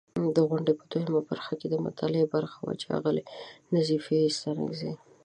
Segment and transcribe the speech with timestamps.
[0.35, 3.23] د غونډې په دوهمه برخه، د مطالعې برخه وه چې اغلې
[3.75, 4.93] نظیفې ستانکزۍ